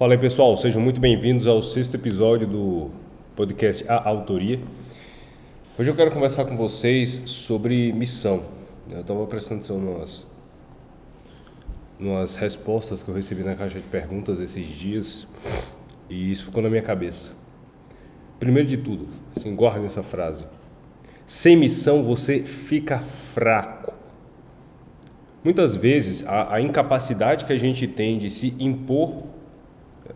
Fala 0.00 0.14
aí 0.14 0.18
pessoal, 0.18 0.56
sejam 0.56 0.80
muito 0.80 0.98
bem-vindos 0.98 1.46
ao 1.46 1.62
sexto 1.62 1.94
episódio 1.94 2.46
do 2.46 2.90
podcast 3.36 3.84
A 3.86 4.08
Autoria. 4.08 4.58
Hoje 5.78 5.90
eu 5.90 5.94
quero 5.94 6.10
conversar 6.10 6.46
com 6.46 6.56
vocês 6.56 7.20
sobre 7.26 7.92
missão. 7.92 8.42
Eu 8.90 9.02
estava 9.02 9.26
prestando 9.26 9.60
atenção 9.60 9.78
nas, 9.78 10.26
nas 11.98 12.34
respostas 12.34 13.02
que 13.02 13.10
eu 13.10 13.14
recebi 13.14 13.42
na 13.42 13.54
caixa 13.54 13.78
de 13.78 13.86
perguntas 13.88 14.40
esses 14.40 14.66
dias 14.68 15.28
e 16.08 16.32
isso 16.32 16.46
ficou 16.46 16.62
na 16.62 16.70
minha 16.70 16.80
cabeça. 16.80 17.32
Primeiro 18.38 18.70
de 18.70 18.78
tudo, 18.78 19.06
assim, 19.36 19.54
guarde 19.54 19.84
essa 19.84 20.02
frase. 20.02 20.46
Sem 21.26 21.56
missão 21.56 22.02
você 22.02 22.40
fica 22.40 23.02
fraco. 23.02 23.92
Muitas 25.44 25.76
vezes 25.76 26.26
a, 26.26 26.54
a 26.54 26.60
incapacidade 26.62 27.44
que 27.44 27.52
a 27.52 27.58
gente 27.58 27.86
tem 27.86 28.16
de 28.16 28.30
se 28.30 28.54
impor 28.58 29.38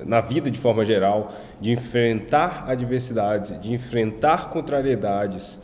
na 0.04 0.20
vida 0.20 0.50
de 0.50 0.58
forma 0.58 0.84
geral, 0.84 1.32
de 1.60 1.70
enfrentar 1.70 2.64
adversidades, 2.68 3.58
de 3.60 3.72
enfrentar 3.72 4.50
contrariedades, 4.50 5.60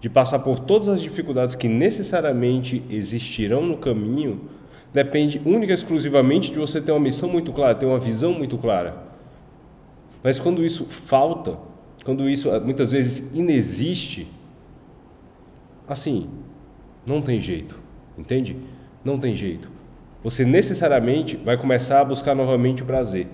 de 0.00 0.08
passar 0.08 0.40
por 0.40 0.58
todas 0.58 0.88
as 0.88 1.00
dificuldades 1.00 1.54
que 1.54 1.68
necessariamente 1.68 2.82
existirão 2.90 3.64
no 3.64 3.76
caminho, 3.76 4.48
depende 4.92 5.40
única 5.44 5.72
e 5.72 5.74
exclusivamente 5.74 6.50
de 6.50 6.58
você 6.58 6.80
ter 6.80 6.92
uma 6.92 7.00
missão 7.00 7.28
muito 7.28 7.52
clara, 7.52 7.74
ter 7.74 7.86
uma 7.86 7.98
visão 7.98 8.32
muito 8.32 8.58
clara. 8.58 8.96
Mas 10.22 10.38
quando 10.38 10.64
isso 10.64 10.84
falta, 10.84 11.58
quando 12.04 12.28
isso 12.28 12.50
ah, 12.50 12.60
muitas 12.60 12.90
vezes 12.90 13.34
inexiste, 13.36 14.26
assim, 15.88 16.28
não 17.06 17.22
tem 17.22 17.40
jeito, 17.40 17.80
entende? 18.16 18.56
Não 19.04 19.18
tem 19.18 19.34
jeito. 19.36 19.70
Você 20.22 20.44
necessariamente 20.44 21.36
vai 21.36 21.56
começar 21.56 22.00
a 22.00 22.04
buscar 22.04 22.34
novamente 22.34 22.82
o 22.82 22.86
prazer. 22.86 23.26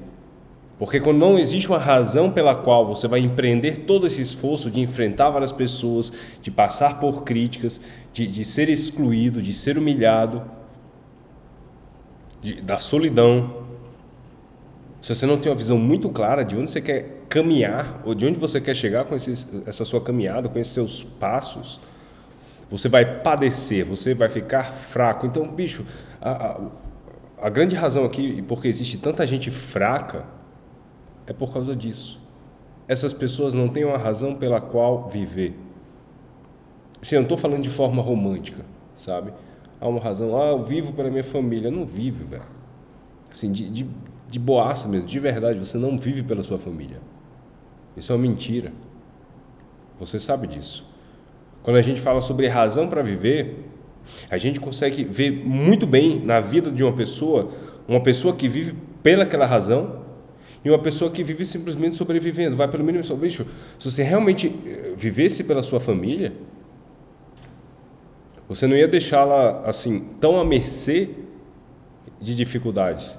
Porque 0.79 1.01
quando 1.01 1.19
não 1.19 1.39
existe 1.39 1.69
uma 1.69 1.79
razão 1.79 2.31
pela 2.31 2.55
qual 2.55 2.87
você 2.87 3.09
vai 3.09 3.21
empreender 3.21 3.79
todo 3.79 4.07
esse 4.07 4.21
esforço 4.21 4.71
de 4.71 4.81
enfrentar 4.81 5.31
várias 5.31 5.51
pessoas, 5.51 6.13
de 6.41 6.51
passar 6.51 7.01
por 7.01 7.25
críticas, 7.25 7.81
de, 8.13 8.27
de 8.29 8.45
ser 8.45 8.69
excluído, 8.69 9.43
de 9.43 9.53
ser 9.53 9.77
humilhado, 9.77 10.43
de, 12.41 12.63
da 12.63 12.79
solidão, 12.79 13.67
se 15.01 15.15
você 15.15 15.27
não 15.27 15.37
tem 15.37 15.51
uma 15.51 15.59
visão 15.59 15.79
muito 15.79 16.09
clara 16.11 16.45
de 16.45 16.57
onde 16.57 16.71
você 16.71 16.81
quer 16.81 17.25
caminhar, 17.29 18.01
ou 18.05 18.15
de 18.15 18.25
onde 18.27 18.39
você 18.39 18.61
quer 18.61 18.75
chegar 18.75 19.05
com 19.05 19.17
esses, 19.17 19.49
essa 19.67 19.85
sua 19.85 20.01
caminhada, 20.01 20.49
com 20.49 20.59
esses 20.59 20.73
seus 20.73 21.03
passos, 21.03 21.81
você 22.71 22.89
vai 22.89 23.05
padecer, 23.21 23.85
você 23.85 24.15
vai 24.15 24.29
ficar 24.29 24.65
fraco. 24.73 25.27
Então, 25.27 25.49
bicho, 25.49 25.85
a, 26.21 26.31
a, 26.31 26.61
a 27.43 27.49
grande 27.49 27.75
razão 27.75 28.05
aqui, 28.05 28.43
porque 28.43 28.69
existe 28.69 28.99
tanta 28.99 29.27
gente 29.27 29.51
fraca, 29.51 30.25
é 31.29 31.33
por 31.33 31.53
causa 31.53 31.77
disso. 31.77 32.19
Essas 32.89 33.13
pessoas 33.13 33.53
não 33.53 33.69
têm 33.69 33.85
uma 33.85 33.99
razão 33.99 34.35
pela 34.35 34.63
qual 34.63 35.09
viver. 35.09 35.55
Assim, 37.03 37.17
eu 37.17 37.21
não 37.21 37.27
estou 37.27 37.37
falando 37.37 37.63
de 37.63 37.69
forma 37.69 38.01
romântica, 38.03 38.65
sabe? 38.97 39.33
Há 39.79 39.87
uma 39.87 40.01
razão, 40.01 40.41
ah, 40.41 40.49
eu 40.49 40.65
vivo 40.65 40.95
para 40.95 41.11
minha 41.11 41.23
família. 41.23 41.71
Não 41.71 41.85
vive, 41.85 42.25
velho. 42.25 42.43
Assim, 43.31 43.53
de, 43.53 43.69
de, 43.69 43.87
de 44.29 44.39
boaça 44.39 44.89
mesmo, 44.89 45.07
de 45.07 45.21
verdade, 45.21 45.59
você 45.59 45.77
não 45.77 45.99
vive 45.99 46.23
pela 46.23 46.43
sua 46.43 46.59
família. 46.59 46.99
Isso 47.95 48.11
é 48.11 48.17
uma 48.17 48.23
mentira. 48.23 48.73
Você 50.01 50.19
sabe 50.19 50.47
disso. 50.47 50.89
Quando 51.63 51.77
a 51.77 51.83
gente 51.83 52.01
fala 52.01 52.23
sobre 52.23 52.49
razão 52.49 52.89
para 52.89 53.03
viver, 53.03 53.69
a 54.31 54.39
gente 54.39 54.59
consegue 54.59 55.05
ver 55.05 55.31
muito 55.31 55.87
bem 55.87 56.25
na 56.25 56.41
vida 56.41 56.71
de 56.71 56.83
uma 56.83 56.95
pessoa, 56.95 57.51
uma 57.87 58.01
pessoa 58.01 58.35
que 58.35 58.49
vive 58.49 58.75
pelaquela 59.03 59.45
razão 59.45 59.98
e 60.69 60.71
uma 60.71 60.79
pessoa 60.79 61.11
que 61.11 61.23
vive 61.23 61.47
simplesmente 61.47 61.97
sobrevivendo, 61.97 62.55
vai 62.55 62.69
pelo 62.69 62.85
mínimo 62.85 63.03
bicho. 63.17 63.47
Se 63.79 63.91
você 63.91 64.03
realmente 64.03 64.55
eh, 64.67 64.93
vivesse 64.95 65.43
pela 65.43 65.63
sua 65.63 65.81
família, 65.81 66.35
você 68.47 68.67
não 68.67 68.77
ia 68.77 68.87
deixá-la 68.87 69.63
assim 69.65 70.01
tão 70.21 70.39
à 70.39 70.45
mercê 70.45 71.09
de 72.21 72.35
dificuldades. 72.35 73.19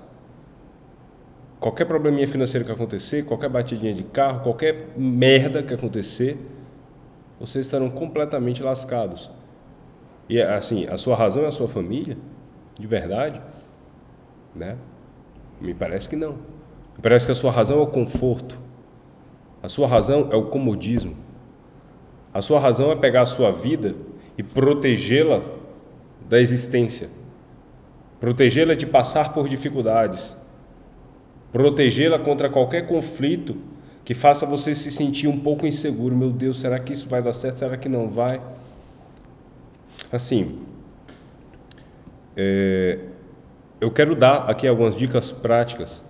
Qualquer 1.60 1.86
probleminha 1.86 2.28
financeiro 2.28 2.64
que 2.64 2.72
acontecer, 2.72 3.26
qualquer 3.26 3.50
batidinha 3.50 3.96
de 3.96 4.04
carro, 4.04 4.42
qualquer 4.42 4.90
merda 4.96 5.64
que 5.64 5.74
acontecer, 5.74 6.38
vocês 7.40 7.66
estarão 7.66 7.90
completamente 7.90 8.62
lascados. 8.62 9.28
E 10.30 10.40
assim, 10.40 10.86
a 10.86 10.98
sua 10.98 11.16
razão 11.16 11.46
é 11.46 11.48
a 11.48 11.52
sua 11.52 11.68
família, 11.68 12.16
de 12.80 12.86
verdade, 12.86 13.42
né? 14.56 14.78
Me 15.60 15.74
parece 15.74 16.08
que 16.08 16.16
não. 16.16 16.59
Parece 17.02 17.26
que 17.26 17.32
a 17.32 17.36
sua 17.36 17.52
razão 17.52 17.80
é 17.80 17.82
o 17.82 17.88
conforto. 17.88 18.58
A 19.64 19.70
sua 19.70 19.88
razão 19.88 20.30
é 20.32 20.36
o 20.36 20.46
comodismo. 20.48 21.16
A 22.34 22.42
sua 22.42 22.60
razão 22.60 22.92
é 22.92 22.96
pegar 22.96 23.22
a 23.22 23.26
sua 23.26 23.52
vida 23.52 23.96
e 24.38 24.44
protegê-la 24.44 25.42
da 26.28 26.40
existência. 26.40 27.10
Protegê-la 28.20 28.76
de 28.76 28.86
passar 28.86 29.34
por 29.34 29.48
dificuldades. 29.48 30.36
Protegê-la 31.52 32.20
contra 32.20 32.50
qualquer 32.50 32.86
conflito 32.88 33.58
que 34.04 34.14
faça 34.14 34.46
você 34.46 34.76
se 34.76 34.92
sentir 34.92 35.28
um 35.28 35.40
pouco 35.40 35.66
inseguro. 35.66 36.16
Meu 36.16 36.32
Deus, 36.32 36.60
será 36.60 36.80
que 36.80 36.94
isso 36.94 37.08
vai 37.08 37.22
dar 37.22 37.34
certo? 37.34 37.58
Será 37.58 37.78
que 37.78 37.88
não 37.88 38.10
vai? 38.10 38.42
Assim, 40.12 40.60
é, 42.36 43.00
eu 43.80 43.90
quero 43.92 44.16
dar 44.16 44.50
aqui 44.50 44.68
algumas 44.68 44.96
dicas 44.96 45.32
práticas 45.32 46.04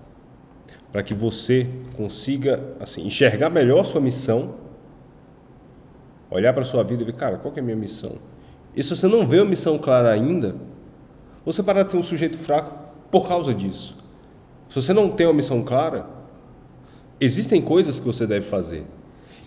para 0.91 1.03
que 1.03 1.13
você 1.13 1.67
consiga 1.95 2.61
assim, 2.79 3.05
enxergar 3.05 3.49
melhor 3.49 3.83
sua 3.83 4.01
missão, 4.01 4.55
olhar 6.31 6.53
para 6.53 6.63
a 6.63 6.65
sua 6.65 6.83
vida 6.83 7.03
e 7.03 7.05
ver, 7.05 7.13
cara, 7.13 7.37
qual 7.37 7.53
é 7.55 7.59
a 7.59 7.63
minha 7.63 7.75
missão? 7.75 8.13
E 8.75 8.83
se 8.83 8.95
você 8.95 9.07
não 9.07 9.27
vê 9.27 9.39
a 9.39 9.45
missão 9.45 9.77
clara 9.77 10.11
ainda, 10.11 10.55
você 11.45 11.61
para 11.61 11.83
de 11.83 11.91
ser 11.91 11.97
um 11.97 12.03
sujeito 12.03 12.37
fraco 12.37 12.73
por 13.11 13.27
causa 13.27 13.53
disso. 13.53 13.97
Se 14.69 14.75
você 14.75 14.93
não 14.93 15.09
tem 15.09 15.25
uma 15.27 15.33
missão 15.33 15.63
clara, 15.63 16.05
existem 17.19 17.61
coisas 17.61 17.99
que 17.99 18.05
você 18.05 18.25
deve 18.25 18.45
fazer. 18.45 18.83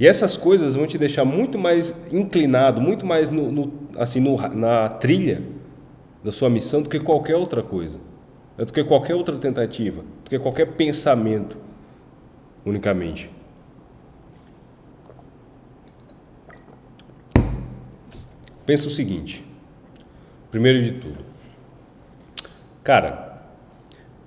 E 0.01 0.07
essas 0.07 0.37
coisas 0.37 0.75
vão 0.75 0.87
te 0.87 0.99
deixar 0.99 1.25
muito 1.25 1.59
mais 1.59 1.97
inclinado, 2.13 2.81
muito 2.81 3.07
mais 3.07 3.31
no, 3.31 3.53
no 3.53 3.73
assim, 3.97 4.21
no, 4.21 4.37
na 4.55 4.89
trilha 4.89 5.43
da 6.25 6.33
sua 6.33 6.49
missão 6.49 6.83
do 6.83 6.89
que 6.89 6.99
qualquer 6.99 7.37
outra 7.37 7.63
coisa 7.63 7.99
do 8.57 8.73
que 8.73 8.85
qualquer 8.85 9.15
outra 9.15 9.37
tentativa, 9.39 10.03
do 10.25 10.31
que 10.31 10.39
qualquer 10.39 10.67
pensamento 10.73 11.57
unicamente. 12.65 13.31
Pensa 18.65 18.89
o 18.89 18.91
seguinte, 18.91 19.45
primeiro 20.51 20.85
de 20.85 20.93
tudo, 21.01 21.25
cara, 22.85 23.43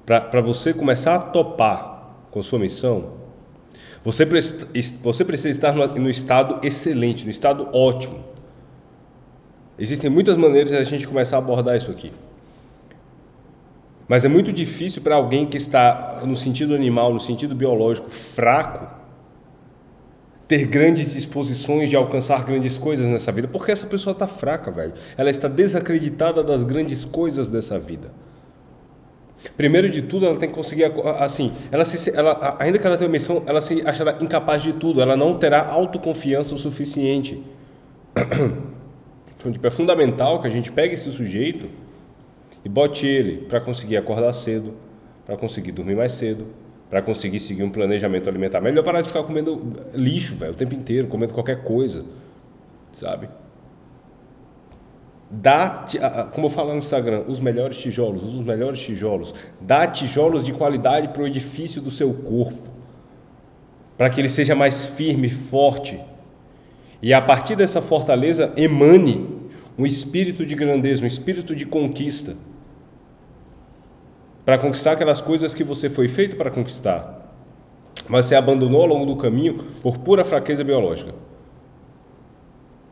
para 0.06 0.42
você 0.42 0.74
começar 0.74 1.16
a 1.16 1.20
topar 1.20 2.12
com 2.30 2.42
sua 2.42 2.60
missão, 2.60 3.14
você, 4.04 4.26
você 5.02 5.26
precisa 5.26 5.50
estar 5.50 5.74
no, 5.74 5.88
no 5.88 6.10
estado 6.10 6.60
excelente, 6.66 7.24
no 7.24 7.32
estado 7.32 7.70
ótimo. 7.74 8.24
Existem 9.80 10.10
muitas 10.10 10.38
maneiras 10.38 10.70
de 10.70 10.78
a 10.78 10.84
gente 10.84 11.08
começar 11.08 11.38
a 11.38 11.40
abordar 11.40 11.76
isso 11.76 11.90
aqui. 11.90 12.12
Mas 14.08 14.24
é 14.24 14.28
muito 14.28 14.54
difícil 14.54 15.02
para 15.02 15.16
alguém 15.16 15.46
que 15.46 15.58
está 15.58 16.22
no 16.24 16.36
sentido 16.36 16.76
animal, 16.76 17.14
no 17.14 17.20
sentido 17.20 17.56
biológico, 17.56 18.10
fraco, 18.10 18.88
ter 20.48 20.66
grandes 20.68 21.14
disposições 21.14 21.90
de 21.90 21.96
alcançar 21.96 22.44
grandes 22.46 22.78
coisas 22.78 23.08
nessa 23.08 23.32
vida, 23.32 23.48
porque 23.48 23.72
essa 23.72 23.88
pessoa 23.88 24.12
está 24.12 24.28
fraca, 24.28 24.70
velho. 24.70 24.94
Ela 25.18 25.32
está 25.32 25.48
desacreditada 25.48 26.44
das 26.44 26.64
grandes 26.64 27.04
coisas 27.04 27.48
dessa 27.48 27.80
vida. 27.80 28.12
Primeiro 29.58 29.90
de 29.90 30.04
tudo, 30.04 30.26
ela 30.26 30.38
tem 30.38 30.50
que 30.50 30.56
conseguir, 30.56 30.92
assim, 31.20 31.52
ela 31.72 31.84
se, 31.84 32.16
ela, 32.16 32.56
ainda 32.60 32.78
que 32.78 32.86
ela 32.86 32.98
tenha 32.98 33.10
missão, 33.10 33.44
ela 33.46 33.62
se 33.62 33.82
achará 33.88 34.18
incapaz 34.22 34.62
de 34.62 34.74
tudo, 34.74 35.02
ela 35.02 35.16
não 35.16 35.38
terá 35.38 35.68
autoconfiança 35.68 36.54
o 36.54 36.58
suficiente. 36.58 37.42
Então, 39.38 39.54
tipo, 39.54 39.68
é 39.68 39.70
fundamental 39.70 40.42
que 40.42 40.48
a 40.48 40.50
gente 40.50 40.72
pegue 40.72 40.96
esse 40.96 41.12
sujeito 41.12 41.70
e 42.66 42.70
bote 42.70 43.06
ele 43.06 43.46
para 43.46 43.62
conseguir 43.62 43.96
acordar 43.96 44.34
cedo, 44.34 44.74
para 45.24 45.38
conseguir 45.38 45.72
dormir 45.72 45.96
mais 45.96 46.14
cedo, 46.14 46.48
para 46.90 47.00
conseguir 47.00 47.40
seguir 47.40 47.64
um 47.64 47.70
planejamento 47.70 48.28
alimentar. 48.28 48.60
Melhor 48.60 48.84
parar 48.84 49.02
de 49.02 49.08
ficar 49.08 49.24
comendo 49.24 49.74
lixo, 49.94 50.36
velho, 50.36 50.54
o 50.54 50.56
tempo 50.56 50.74
inteiro, 50.74 51.08
comendo 51.08 51.32
qualquer 51.32 51.64
coisa, 51.64 52.04
sabe? 52.92 53.30
Dá, 55.30 55.86
como 56.34 56.48
eu 56.48 56.50
falo 56.50 56.72
no 56.72 56.80
Instagram, 56.80 57.26
os 57.28 57.40
melhores 57.40 57.78
tijolos, 57.78 58.34
os 58.34 58.46
melhores 58.46 58.80
tijolos. 58.80 59.36
Dá 59.62 59.86
tijolos 59.86 60.44
de 60.44 60.52
qualidade 60.52 61.10
para 61.10 61.22
o 61.22 61.28
edifício 61.28 61.82
do 61.82 61.92
seu 61.92 62.14
corpo, 62.14 62.70
para 63.96 64.10
que 64.10 64.20
ele 64.20 64.30
seja 64.30 64.56
mais 64.56 64.88
firme, 64.88 65.30
forte. 65.30 66.00
E 67.02 67.14
a 67.14 67.22
partir 67.22 67.56
dessa 67.56 67.82
fortaleza 67.82 68.52
emane 68.58 69.36
um 69.78 69.86
espírito 69.86 70.46
de 70.46 70.56
grandeza, 70.56 71.04
um 71.04 71.08
espírito 71.08 71.56
de 71.56 71.66
conquista 71.66 72.36
para 74.46 74.60
conquistar 74.60 74.92
aquelas 74.92 75.20
coisas 75.20 75.54
que 75.54 75.64
você 75.64 75.90
foi 75.90 76.08
feito 76.08 76.36
para 76.36 76.52
conquistar, 76.52 77.34
mas 78.08 78.28
você 78.28 78.36
abandonou 78.36 78.82
ao 78.82 78.88
longo 78.88 79.06
do 79.06 79.16
caminho 79.16 79.66
por 79.82 79.98
pura 79.98 80.24
fraqueza 80.24 80.64
biológica, 80.64 81.14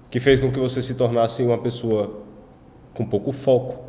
que 0.09 0.19
fez 0.19 0.39
com 0.39 0.51
que 0.51 0.59
você 0.59 0.81
se 0.81 0.95
tornasse 0.95 1.44
uma 1.44 1.57
pessoa 1.57 2.21
com 2.94 3.05
pouco 3.05 3.31
foco, 3.31 3.83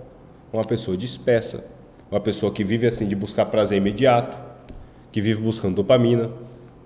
uma 0.53 0.63
pessoa 0.63 0.97
dispersa, 0.97 1.65
uma 2.11 2.21
pessoa 2.21 2.53
que 2.53 2.63
vive 2.63 2.87
assim 2.87 3.07
de 3.07 3.17
buscar 3.17 3.47
prazer 3.47 3.79
imediato, 3.79 4.37
que 5.11 5.21
vive 5.21 5.41
buscando 5.41 5.77
dopamina, 5.77 6.31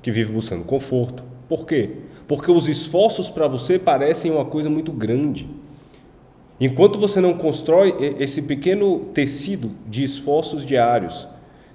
que 0.00 0.10
vive 0.10 0.32
buscando 0.32 0.64
conforto. 0.64 1.22
Por 1.48 1.66
quê? 1.66 1.90
Porque 2.26 2.50
os 2.50 2.68
esforços 2.68 3.28
para 3.28 3.48
você 3.48 3.78
parecem 3.78 4.30
uma 4.30 4.44
coisa 4.44 4.70
muito 4.70 4.92
grande. 4.92 5.48
Enquanto 6.60 6.98
você 6.98 7.20
não 7.20 7.34
constrói 7.34 7.94
esse 8.18 8.42
pequeno 8.42 9.00
tecido 9.14 9.70
de 9.86 10.02
esforços 10.02 10.66
diários, 10.66 11.28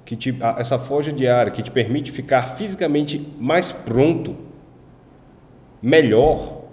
que 0.05 0.15
te, 0.15 0.37
essa 0.57 0.77
forja 0.77 1.11
diária 1.11 1.51
que 1.51 1.63
te 1.63 1.71
permite 1.71 2.11
ficar 2.11 2.55
fisicamente 2.55 3.25
mais 3.39 3.71
pronto, 3.71 4.35
melhor, 5.81 6.63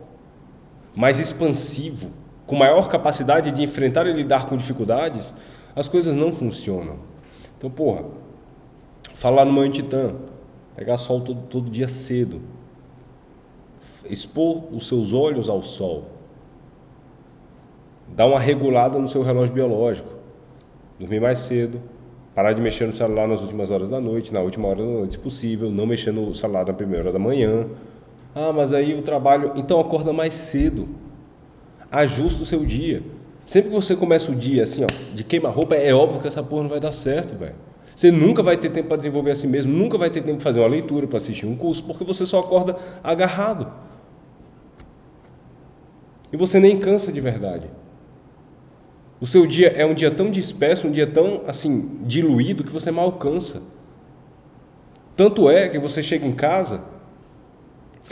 mais 0.97 1.21
expansivo, 1.21 2.11
com 2.47 2.57
maior 2.57 2.89
capacidade 2.89 3.53
de 3.53 3.63
enfrentar 3.63 4.07
e 4.09 4.13
lidar 4.13 4.47
com 4.47 4.57
dificuldades, 4.57 5.33
as 5.77 5.87
coisas 5.87 6.15
não 6.15 6.33
funcionam. 6.33 6.97
Então, 7.57 7.71
porra, 7.71 8.07
falar 9.15 9.45
no 9.45 9.53
manhã 9.53 9.71
titã, 9.71 10.17
pegar 10.75 10.97
sol 10.99 11.21
todo, 11.21 11.43
todo 11.43 11.71
dia 11.71 11.87
cedo, 11.87 12.41
expor 14.09 14.65
os 14.75 14.89
seus 14.89 15.13
olhos 15.13 15.49
ao 15.49 15.63
sol, 15.63 16.07
dar 18.15 18.27
uma 18.27 18.39
regulada 18.39 18.99
no 18.99 19.09
seu 19.09 19.23
relógio 19.23 19.55
biológico, 19.55 20.09
dormir 20.99 21.21
mais 21.21 21.39
cedo, 21.39 21.81
parar 22.35 22.53
de 22.53 22.61
mexer 22.61 22.87
no 22.87 22.93
celular 22.93 23.27
nas 23.27 23.41
últimas 23.41 23.71
horas 23.71 23.89
da 23.89 24.01
noite, 24.01 24.33
na 24.33 24.41
última 24.41 24.69
hora 24.69 24.79
da 24.79 24.91
noite, 24.91 25.15
se 25.15 25.19
possível, 25.19 25.71
não 25.71 25.87
mexer 25.87 26.13
no 26.13 26.35
celular 26.35 26.67
na 26.67 26.73
primeira 26.73 27.05
hora 27.05 27.13
da 27.13 27.19
manhã. 27.19 27.67
Ah, 28.35 28.53
mas 28.53 28.73
aí 28.73 28.95
o 28.95 29.03
trabalho. 29.03 29.53
Então 29.57 29.81
acorda 29.81 30.13
mais 30.13 30.35
cedo. 30.35 30.89
Ajusta 31.91 32.43
o 32.43 32.47
seu 32.47 32.65
dia. 32.65 33.03
Sempre 33.45 33.71
que 33.71 33.75
você 33.75 33.97
começa 33.97 34.31
o 34.31 34.35
dia 34.35 34.63
assim, 34.63 34.85
ó, 34.85 34.87
de 35.15 35.25
queima-roupa, 35.25 35.75
é 35.75 35.93
óbvio 35.93 36.21
que 36.21 36.29
essa 36.29 36.43
porra 36.43 36.63
não 36.63 36.71
vai 36.71 36.79
dar 36.79 36.93
certo, 36.93 37.37
velho. 37.37 37.57
Você 37.97 38.11
nunca 38.11 38.43
vai 38.43 38.57
ter 38.57 38.71
tempo 38.71 38.89
para 38.89 38.97
desenvolver 38.97 39.33
a 39.33 39.37
si 39.37 39.47
mesmo, 39.47 39.73
nunca 39.73 39.99
vai 39.99 40.09
ter 40.09 40.23
tempo 40.23 40.37
para 40.37 40.45
fazer 40.45 40.61
uma 40.61 40.69
leitura, 40.69 41.07
para 41.07 41.19
assistir 41.19 41.47
um 41.47 41.57
curso, 41.57 41.85
porque 41.85 42.05
você 42.05 42.25
só 42.25 42.39
acorda 42.39 42.77
agarrado. 43.03 43.71
E 46.33 46.37
você 46.37 46.61
nem 46.61 46.79
cansa 46.79 47.13
de 47.13 47.21
verdade. 47.21 47.69
O 49.21 49.27
seu 49.27 49.47
dia 49.47 49.69
é 49.69 49.85
um 49.85 49.93
dia 49.93 50.11
tão 50.11 50.31
disperso, 50.31 50.89
um 50.89 50.91
dia 50.91 51.07
tão 51.07 51.43
assim 51.47 52.01
diluído 52.03 52.65
que 52.65 52.73
você 52.73 52.91
mal 52.91 53.13
cansa. 53.13 53.63
Tanto 55.15 55.51
é 55.51 55.69
que 55.69 55.79
você 55.79 56.03
chega 56.03 56.27
em 56.27 56.33
casa 56.33 56.83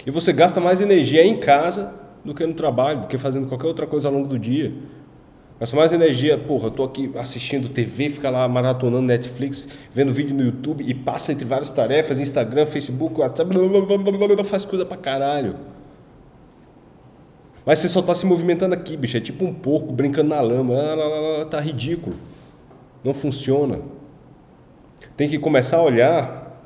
e 0.07 0.11
você 0.11 0.33
gasta 0.33 0.61
mais 0.61 0.83
energia 0.83 1.25
em 1.25 1.39
casa 1.39 1.95
do 2.23 2.35
que 2.35 2.45
no 2.45 2.53
trabalho, 2.53 3.01
do 3.01 3.09
que 3.09 3.17
fazendo 3.17 3.47
qualquer 3.47 3.67
outra 3.67 3.87
coisa 3.87 4.09
ao 4.09 4.15
longo 4.15 4.29
do 4.29 4.39
dia. 4.39 4.75
Gasta 5.59 5.75
mais 5.75 5.93
energia, 5.93 6.37
porra, 6.37 6.67
eu 6.67 6.71
tô 6.71 6.85
aqui 6.85 7.11
assistindo 7.17 7.71
TV, 7.71 8.11
fica 8.11 8.29
lá 8.29 8.47
maratonando 8.47 9.07
Netflix, 9.07 9.67
vendo 9.91 10.13
vídeo 10.13 10.37
no 10.37 10.43
YouTube 10.43 10.85
e 10.87 10.93
passa 10.93 11.33
entre 11.33 11.47
várias 11.47 11.71
tarefas, 11.71 12.21
Instagram, 12.21 12.67
Facebook, 12.67 13.19
WhatsApp, 13.19 13.51
blá, 13.51 13.67
blá, 13.67 13.99
blá, 13.99 14.29
blá, 14.37 14.45
faz 14.45 14.67
coisa 14.67 14.85
pra 14.85 14.97
caralho. 14.97 15.57
Mas 17.69 17.81
você 17.81 17.89
só 17.91 18.01
está 18.01 18.15
se 18.15 18.25
movimentando 18.25 18.75
aqui, 18.75 18.97
bicho. 18.97 19.19
É 19.19 19.21
tipo 19.21 19.45
um 19.45 19.53
porco 19.53 19.93
brincando 19.93 20.31
na 20.31 20.41
lama. 20.41 20.73
Ah, 20.75 21.45
tá 21.45 21.61
ridículo. 21.61 22.17
Não 23.05 23.13
funciona. 23.13 23.81
Tem 25.19 25.29
que 25.29 25.39
começar 25.39 25.77
a 25.77 25.83
olhar 25.83 26.63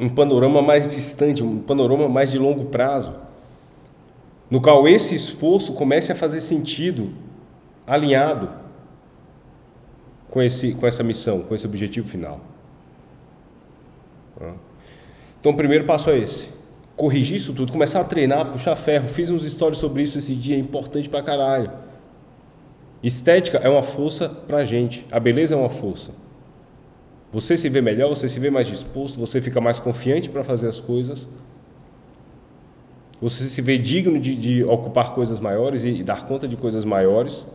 um 0.00 0.08
panorama 0.08 0.62
mais 0.62 0.86
distante, 0.86 1.42
um 1.42 1.58
panorama 1.58 2.08
mais 2.08 2.30
de 2.30 2.38
longo 2.38 2.64
prazo, 2.64 3.14
no 4.50 4.58
qual 4.58 4.88
esse 4.88 5.14
esforço 5.14 5.74
comece 5.74 6.10
a 6.10 6.14
fazer 6.14 6.40
sentido, 6.40 7.10
alinhado 7.86 8.48
com, 10.30 10.40
esse, 10.40 10.72
com 10.72 10.86
essa 10.86 11.02
missão, 11.02 11.42
com 11.42 11.54
esse 11.54 11.66
objetivo 11.66 12.08
final. 12.08 12.40
Então, 15.38 15.52
o 15.52 15.56
primeiro 15.56 15.84
passo 15.84 16.08
é 16.08 16.18
esse 16.20 16.55
corrigir 16.96 17.36
isso 17.36 17.52
tudo, 17.52 17.70
começar 17.70 18.00
a 18.00 18.04
treinar, 18.04 18.50
puxar 18.50 18.74
ferro. 18.74 19.06
Fiz 19.06 19.28
uns 19.28 19.44
stories 19.44 19.78
sobre 19.78 20.02
isso 20.02 20.18
esse 20.18 20.34
dia, 20.34 20.56
é 20.56 20.58
importante 20.58 21.08
pra 21.08 21.22
caralho. 21.22 21.70
Estética 23.02 23.58
é 23.58 23.68
uma 23.68 23.82
força 23.82 24.28
pra 24.28 24.64
gente, 24.64 25.06
a 25.12 25.20
beleza 25.20 25.54
é 25.54 25.58
uma 25.58 25.68
força. 25.68 26.12
Você 27.32 27.56
se 27.58 27.68
vê 27.68 27.82
melhor, 27.82 28.08
você 28.08 28.28
se 28.28 28.40
vê 28.40 28.50
mais 28.50 28.66
disposto, 28.66 29.20
você 29.20 29.40
fica 29.42 29.60
mais 29.60 29.78
confiante 29.78 30.30
para 30.30 30.42
fazer 30.42 30.68
as 30.68 30.80
coisas. 30.80 31.28
Você 33.20 33.44
se 33.44 33.60
vê 33.60 33.76
digno 33.76 34.18
de, 34.18 34.34
de 34.34 34.64
ocupar 34.64 35.12
coisas 35.12 35.38
maiores 35.38 35.84
e, 35.84 35.88
e 35.88 36.02
dar 36.02 36.24
conta 36.24 36.48
de 36.48 36.56
coisas 36.56 36.84
maiores. 36.84 37.46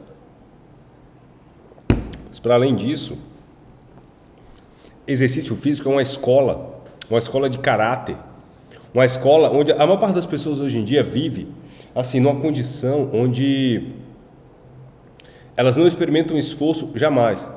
Mas 2.30 2.40
para 2.40 2.54
além 2.54 2.76
disso, 2.76 3.18
exercício 5.08 5.56
físico 5.56 5.90
é 5.90 5.92
uma 5.92 6.02
escola, 6.02 6.84
uma 7.10 7.20
escola 7.20 7.50
de 7.50 7.58
caráter 7.58 8.18
uma 8.94 9.06
escola 9.06 9.50
onde 9.52 9.72
a 9.72 9.78
maior 9.78 9.98
parte 9.98 10.16
das 10.16 10.26
pessoas 10.26 10.60
hoje 10.60 10.78
em 10.78 10.84
dia 10.84 11.04
vive 11.04 11.48
assim 11.96 12.20
numa 12.20 12.40
condição 12.40 13.10
onde 13.14 13.88
elas 15.56 15.78
não 15.78 15.88
experimentam 15.88 16.38
esforço 16.38 16.92
jamais. 16.96 17.48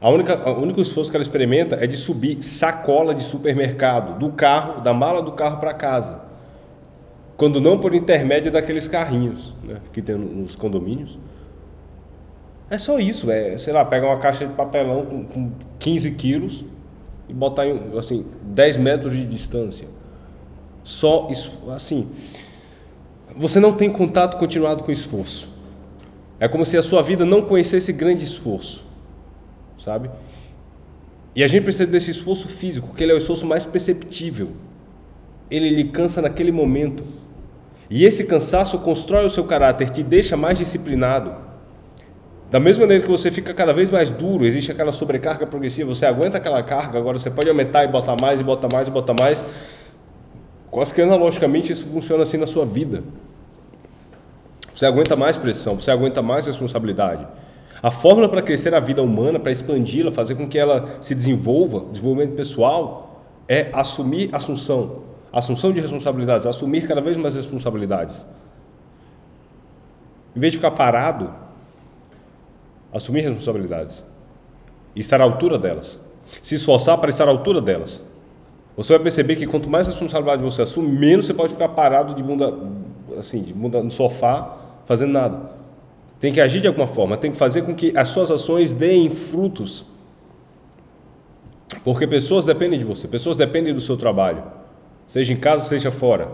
A 0.00 0.10
única, 0.10 0.50
o 0.50 0.62
único 0.62 0.80
esforço 0.80 1.10
que 1.10 1.16
ela 1.16 1.22
experimenta 1.22 1.76
é 1.76 1.86
de 1.86 1.96
subir 1.96 2.42
sacola 2.42 3.14
de 3.14 3.22
supermercado, 3.22 4.18
do 4.18 4.32
carro, 4.32 4.82
da 4.82 4.92
mala 4.92 5.22
do 5.22 5.32
carro 5.32 5.58
para 5.58 5.72
casa. 5.72 6.20
Quando 7.36 7.60
não 7.60 7.78
por 7.78 7.94
intermédio 7.94 8.52
daqueles 8.52 8.86
carrinhos 8.86 9.54
né, 9.62 9.80
que 9.92 10.02
tem 10.02 10.16
nos 10.16 10.54
condomínios. 10.56 11.18
É 12.70 12.78
só 12.78 12.98
isso, 12.98 13.30
é, 13.30 13.56
sei 13.58 13.72
lá, 13.72 13.84
pega 13.84 14.06
uma 14.06 14.18
caixa 14.18 14.46
de 14.46 14.52
papelão 14.54 15.04
com, 15.04 15.24
com 15.24 15.52
15 15.78 16.12
quilos 16.12 16.64
e 17.28 17.32
botar 17.32 17.66
em 17.66 17.96
assim, 17.98 18.26
10 18.42 18.78
metros 18.78 19.12
de 19.12 19.26
distância 19.26 19.86
só 20.84 21.28
assim. 21.74 22.08
Você 23.36 23.58
não 23.58 23.72
tem 23.72 23.90
contato 23.90 24.38
continuado 24.38 24.84
com 24.84 24.92
esforço. 24.92 25.48
É 26.38 26.46
como 26.46 26.64
se 26.64 26.76
a 26.76 26.82
sua 26.82 27.02
vida 27.02 27.24
não 27.24 27.42
conhecesse 27.42 27.92
grande 27.92 28.22
esforço, 28.22 28.84
sabe? 29.82 30.10
E 31.34 31.42
a 31.42 31.48
gente 31.48 31.64
precisa 31.64 31.86
desse 31.86 32.10
esforço 32.10 32.46
físico, 32.46 32.94
que 32.94 33.02
ele 33.02 33.10
é 33.10 33.14
o 33.14 33.18
esforço 33.18 33.46
mais 33.46 33.66
perceptível. 33.66 34.50
Ele 35.50 35.70
lhe 35.70 35.84
cansa 35.84 36.22
naquele 36.22 36.52
momento. 36.52 37.02
E 37.90 38.04
esse 38.04 38.24
cansaço 38.24 38.78
constrói 38.80 39.24
o 39.24 39.30
seu 39.30 39.44
caráter, 39.44 39.90
te 39.90 40.02
deixa 40.02 40.36
mais 40.36 40.58
disciplinado. 40.58 41.34
Da 42.50 42.60
mesma 42.60 42.82
maneira 42.82 43.02
que 43.02 43.10
você 43.10 43.30
fica 43.32 43.52
cada 43.52 43.72
vez 43.72 43.90
mais 43.90 44.10
duro, 44.10 44.46
existe 44.46 44.70
aquela 44.70 44.92
sobrecarga 44.92 45.44
progressiva, 45.44 45.92
você 45.92 46.06
aguenta 46.06 46.36
aquela 46.36 46.62
carga, 46.62 46.98
agora 46.98 47.18
você 47.18 47.30
pode 47.30 47.48
aumentar 47.48 47.84
e 47.84 47.88
botar 47.88 48.16
mais, 48.20 48.38
e 48.38 48.44
botar 48.44 48.68
mais, 48.72 48.86
e 48.86 48.90
botar 48.92 49.14
mais, 49.14 49.44
Quase 50.74 50.92
que 50.92 51.00
analogicamente 51.00 51.70
isso 51.70 51.86
funciona 51.86 52.24
assim 52.24 52.36
na 52.36 52.48
sua 52.48 52.66
vida. 52.66 53.04
Você 54.74 54.84
aguenta 54.84 55.14
mais 55.14 55.36
pressão, 55.36 55.76
você 55.76 55.88
aguenta 55.88 56.20
mais 56.20 56.48
responsabilidade. 56.48 57.24
A 57.80 57.92
fórmula 57.92 58.28
para 58.28 58.42
crescer 58.42 58.74
a 58.74 58.80
vida 58.80 59.00
humana, 59.00 59.38
para 59.38 59.52
expandi-la, 59.52 60.10
fazer 60.10 60.34
com 60.34 60.48
que 60.48 60.58
ela 60.58 60.96
se 61.00 61.14
desenvolva, 61.14 61.84
desenvolvimento 61.92 62.34
pessoal, 62.34 63.22
é 63.46 63.70
assumir 63.72 64.30
assunção, 64.32 65.04
assunção 65.32 65.72
de 65.72 65.78
responsabilidades, 65.78 66.44
assumir 66.44 66.88
cada 66.88 67.00
vez 67.00 67.16
mais 67.16 67.36
responsabilidades. 67.36 68.26
Em 70.34 70.40
vez 70.40 70.54
de 70.54 70.58
ficar 70.58 70.72
parado, 70.72 71.32
assumir 72.92 73.20
responsabilidades 73.20 74.04
e 74.96 74.98
estar 74.98 75.20
à 75.20 75.24
altura 75.24 75.56
delas. 75.56 76.00
Se 76.42 76.56
esforçar 76.56 76.98
para 76.98 77.10
estar 77.10 77.28
à 77.28 77.30
altura 77.30 77.60
delas. 77.60 78.04
Você 78.76 78.92
vai 78.92 79.02
perceber 79.02 79.36
que 79.36 79.46
quanto 79.46 79.70
mais 79.70 79.86
responsabilidade 79.86 80.42
você 80.42 80.62
assume, 80.62 80.88
menos 80.88 81.26
você 81.26 81.34
pode 81.34 81.52
ficar 81.52 81.68
parado 81.68 82.14
de 82.14 82.22
bunda, 82.22 82.52
assim, 83.18 83.42
de 83.42 83.52
bunda 83.52 83.82
no 83.82 83.90
sofá, 83.90 84.56
fazendo 84.84 85.12
nada. 85.12 85.52
Tem 86.18 86.32
que 86.32 86.40
agir 86.40 86.60
de 86.60 86.66
alguma 86.66 86.86
forma, 86.86 87.16
tem 87.16 87.30
que 87.30 87.36
fazer 87.36 87.62
com 87.62 87.74
que 87.74 87.96
as 87.96 88.08
suas 88.08 88.30
ações 88.30 88.72
deem 88.72 89.08
frutos. 89.10 89.84
Porque 91.84 92.06
pessoas 92.06 92.44
dependem 92.44 92.78
de 92.78 92.84
você, 92.84 93.06
pessoas 93.06 93.36
dependem 93.36 93.72
do 93.72 93.80
seu 93.80 93.96
trabalho, 93.96 94.42
seja 95.06 95.32
em 95.32 95.36
casa, 95.36 95.64
seja 95.64 95.90
fora. 95.90 96.28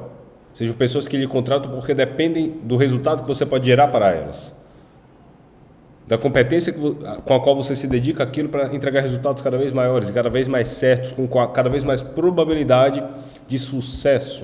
Sejam 0.52 0.74
pessoas 0.74 1.06
que 1.06 1.16
lhe 1.16 1.28
contratam 1.28 1.70
porque 1.70 1.94
dependem 1.94 2.50
do 2.64 2.76
resultado 2.76 3.22
que 3.22 3.28
você 3.28 3.46
pode 3.46 3.66
gerar 3.66 3.86
para 3.86 4.10
elas 4.10 4.59
da 6.10 6.18
competência 6.18 6.72
com 6.72 7.34
a 7.34 7.40
qual 7.40 7.54
você 7.54 7.76
se 7.76 7.86
dedica 7.86 8.24
aquilo 8.24 8.48
para 8.48 8.74
entregar 8.74 9.00
resultados 9.00 9.40
cada 9.44 9.56
vez 9.56 9.70
maiores, 9.70 10.10
cada 10.10 10.28
vez 10.28 10.48
mais 10.48 10.66
certos, 10.66 11.12
com 11.12 11.28
cada 11.28 11.70
vez 11.70 11.84
mais 11.84 12.02
probabilidade 12.02 13.00
de 13.46 13.56
sucesso. 13.56 14.42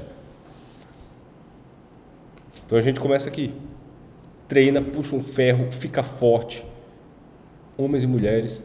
Então 2.65 2.79
a 2.79 2.81
gente 2.81 3.01
começa 3.01 3.29
aqui. 3.29 3.53
Treina, 4.47 4.81
puxa 4.81 5.17
um 5.17 5.21
ferro, 5.21 5.73
fica 5.73 6.05
forte. 6.05 6.65
Homens 7.77 8.05
e 8.05 8.07
mulheres. 8.07 8.63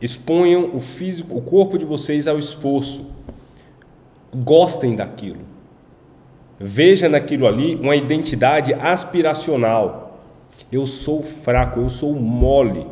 Exponham 0.00 0.76
o 0.76 0.78
físico, 0.78 1.36
o 1.36 1.42
corpo 1.42 1.76
de 1.76 1.84
vocês 1.84 2.28
ao 2.28 2.38
esforço. 2.38 3.16
Gostem 4.32 4.94
daquilo. 4.94 5.40
Veja 6.56 7.08
naquilo 7.08 7.48
ali 7.48 7.74
uma 7.74 7.96
identidade 7.96 8.72
aspiracional. 8.74 10.01
Eu 10.70 10.86
sou 10.86 11.22
fraco, 11.22 11.80
eu 11.80 11.88
sou 11.88 12.12
mole. 12.14 12.86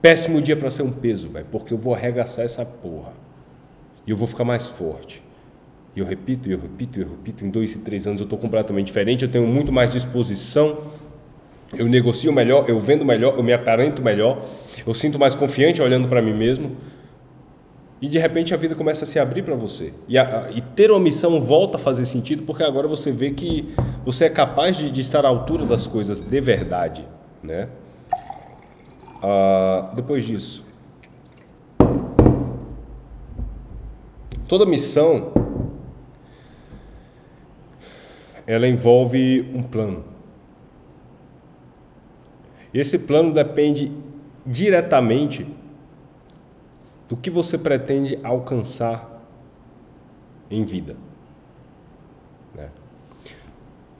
Péssimo 0.00 0.40
dia 0.42 0.54
para 0.54 0.70
ser 0.70 0.82
um 0.82 0.92
peso, 0.92 1.28
velho, 1.28 1.46
porque 1.50 1.72
eu 1.72 1.78
vou 1.78 1.94
arregaçar 1.94 2.44
essa 2.44 2.64
porra. 2.64 3.12
E 4.06 4.10
eu 4.10 4.16
vou 4.16 4.26
ficar 4.26 4.44
mais 4.44 4.66
forte. 4.66 5.22
E 5.96 6.00
eu 6.00 6.06
repito, 6.06 6.50
eu 6.50 6.58
repito, 6.58 7.00
eu 7.00 7.08
repito. 7.08 7.44
Em 7.44 7.50
dois 7.50 7.74
e 7.74 7.78
três 7.78 8.06
anos 8.06 8.20
eu 8.20 8.24
estou 8.24 8.38
completamente 8.38 8.86
diferente. 8.86 9.24
Eu 9.24 9.30
tenho 9.30 9.46
muito 9.46 9.72
mais 9.72 9.90
disposição. 9.90 10.78
Eu 11.72 11.88
negocio 11.88 12.32
melhor, 12.32 12.68
eu 12.68 12.78
vendo 12.78 13.04
melhor, 13.04 13.36
eu 13.36 13.42
me 13.42 13.52
aparento 13.52 14.02
melhor. 14.02 14.44
Eu 14.86 14.92
sinto 14.92 15.18
mais 15.18 15.34
confiante 15.34 15.80
olhando 15.80 16.08
para 16.08 16.20
mim 16.20 16.34
mesmo. 16.34 16.76
E 18.00 18.08
de 18.08 18.18
repente 18.18 18.52
a 18.52 18.56
vida 18.56 18.74
começa 18.74 19.04
a 19.04 19.06
se 19.06 19.18
abrir 19.18 19.42
para 19.42 19.54
você. 19.54 19.92
E, 20.08 20.18
a, 20.18 20.50
e, 20.54 20.60
ter 20.60 20.90
uma 20.90 21.00
missão 21.00 21.40
volta 21.40 21.78
a 21.78 21.80
fazer 21.80 22.04
sentido 22.04 22.42
porque 22.42 22.62
agora 22.62 22.86
você 22.86 23.10
vê 23.10 23.30
que 23.30 23.74
você 24.04 24.26
é 24.26 24.28
capaz 24.28 24.76
de, 24.76 24.90
de 24.90 25.00
estar 25.00 25.24
à 25.24 25.28
altura 25.28 25.64
das 25.64 25.86
coisas 25.86 26.20
de 26.20 26.40
verdade. 26.40 27.04
Né? 27.42 27.68
Ah, 29.22 29.90
depois 29.94 30.24
disso, 30.24 30.64
toda 34.46 34.66
missão 34.66 35.32
ela 38.46 38.68
envolve 38.68 39.50
um 39.54 39.62
plano. 39.62 40.04
Esse 42.72 42.98
plano 42.98 43.32
depende 43.32 43.90
diretamente 44.44 45.46
do 47.08 47.16
que 47.16 47.30
você 47.30 47.58
pretende 47.58 48.18
alcançar 48.22 49.22
em 50.50 50.64
vida. 50.64 50.96
Né? 52.54 52.68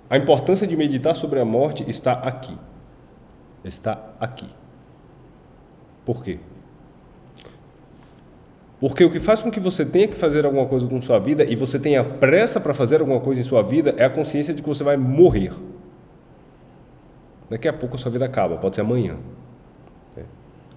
A 0.08 0.16
importância 0.16 0.66
de 0.66 0.76
meditar 0.76 1.14
sobre 1.14 1.40
a 1.40 1.44
morte 1.44 1.88
está 1.88 2.12
aqui. 2.12 2.56
Está 3.64 4.14
aqui. 4.20 4.48
Por 6.04 6.22
quê? 6.22 6.38
Porque 8.80 9.04
o 9.04 9.10
que 9.10 9.18
faz 9.18 9.40
com 9.40 9.50
que 9.50 9.60
você 9.60 9.84
tenha 9.84 10.06
que 10.06 10.14
fazer 10.14 10.44
alguma 10.44 10.66
coisa 10.66 10.86
com 10.86 11.00
sua 11.00 11.18
vida 11.18 11.44
e 11.44 11.56
você 11.56 11.78
tenha 11.78 12.04
pressa 12.04 12.60
para 12.60 12.74
fazer 12.74 13.00
alguma 13.00 13.20
coisa 13.20 13.40
em 13.40 13.44
sua 13.44 13.62
vida 13.62 13.94
é 13.96 14.04
a 14.04 14.10
consciência 14.10 14.52
de 14.52 14.60
que 14.60 14.68
você 14.68 14.84
vai 14.84 14.96
morrer. 14.96 15.52
Daqui 17.48 17.66
a 17.68 17.72
pouco 17.72 17.94
a 17.94 17.98
sua 17.98 18.10
vida 18.10 18.24
acaba, 18.24 18.58
pode 18.58 18.74
ser 18.74 18.82
amanhã. 18.82 19.16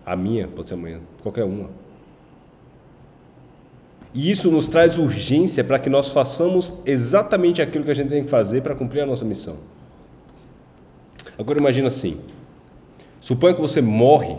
A 0.06 0.16
minha 0.16 0.48
pode 0.48 0.70
ser 0.70 0.76
amanhã, 0.76 1.02
qualquer 1.22 1.44
uma. 1.44 1.70
E 4.14 4.32
isso 4.32 4.50
nos 4.52 4.68
traz 4.68 4.98
urgência 4.98 5.64
para 5.64 5.78
que 5.78 5.90
nós 5.90 6.12
façamos 6.12 6.74
exatamente 6.86 7.62
aquilo 7.62 7.84
que 7.84 7.92
a 7.92 7.96
gente 7.96 8.10
tem 8.10 8.24
que 8.24 8.30
fazer 8.30 8.62
para 8.62 8.76
cumprir 8.76 9.02
a 9.02 9.06
nossa 9.06 9.26
missão. 9.26 9.58
Agora 11.38 11.60
imagina 11.60 11.88
assim: 11.88 12.20
suponha 13.20 13.54
que 13.54 13.62
você 13.62 13.82
morre 13.82 14.36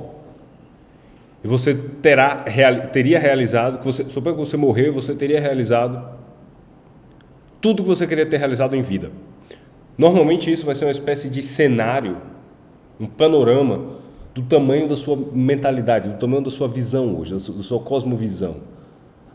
e 1.45 1.47
você 1.47 1.75
terá, 1.75 2.45
teria 2.93 3.19
realizado, 3.19 3.79
que 3.79 3.85
você, 3.85 4.05
suponha 4.11 4.35
que 4.35 4.41
você 4.41 4.57
morreu, 4.57 4.93
você 4.93 5.15
teria 5.15 5.41
realizado 5.41 6.19
tudo 7.61 7.83
que 7.83 7.89
você 7.89 8.07
queria 8.07 8.27
ter 8.27 8.39
realizado 8.39 8.75
em 8.75 8.83
vida. 8.83 9.11
Normalmente 9.97 10.51
isso 10.51 10.65
vai 10.65 10.75
ser 10.75 10.85
uma 10.85 10.93
espécie 10.93 11.29
de 11.29 11.43
cenário, 11.43 12.17
um 12.99 13.07
panorama 13.07 13.99
do 14.35 14.43
tamanho 14.43 14.89
da 14.89 14.95
sua 14.95 15.17
mentalidade, 15.33 16.09
do 16.09 16.17
tamanho 16.17 16.43
da 16.43 16.51
sua 16.51 16.69
visão 16.69 17.19
hoje, 17.19 17.35
da 17.35 17.41
sua 17.41 17.81
cosmovisão. 17.81 18.57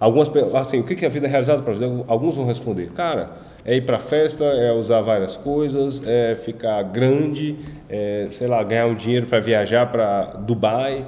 Algumas 0.04 0.30
assim, 0.56 0.82
o 0.82 0.84
que 0.84 1.06
é 1.06 1.08
a 1.08 1.10
vida 1.10 1.30
realizada 1.30 1.62
para 1.62 1.74
você? 1.74 1.86
Alguns 2.08 2.36
vão 2.36 2.46
responder, 2.46 2.92
cara, 2.92 3.38
é 3.64 3.78
ir 3.78 3.86
para 3.86 3.98
festa, 4.00 4.44
é 4.44 4.70
usar 4.74 5.00
várias 5.00 5.38
coisas, 5.38 6.06
é 6.06 6.36
ficar 6.36 6.84
grande, 6.84 7.58
é, 7.88 8.28
sei 8.30 8.48
lá, 8.48 8.62
ganhar 8.64 8.88
um 8.88 8.96
dinheiro 8.96 9.28
para 9.28 9.40
viajar 9.40 9.90
para 9.90 10.26
Dubai, 10.42 11.08